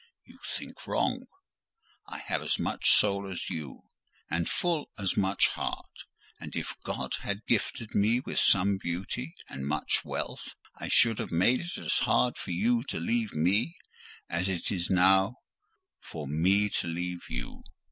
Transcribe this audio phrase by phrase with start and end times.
[0.25, 6.05] You think wrong!—I have as much soul as you,—and full as much heart!
[6.39, 11.31] And if God had gifted me with some beauty and much wealth, I should have
[11.31, 13.75] made it as hard for you to leave me,
[14.27, 15.35] as it is now
[15.99, 17.61] for me to leave you.